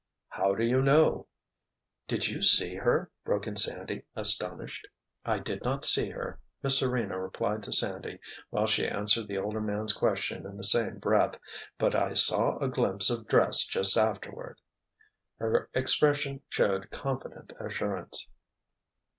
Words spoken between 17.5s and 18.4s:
assurance.